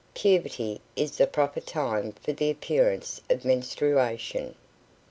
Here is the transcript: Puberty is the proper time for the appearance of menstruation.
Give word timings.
Puberty 0.15 0.81
is 0.95 1.17
the 1.17 1.27
proper 1.27 1.59
time 1.59 2.13
for 2.13 2.31
the 2.33 2.49
appearance 2.49 3.21
of 3.29 3.45
menstruation. 3.45 4.55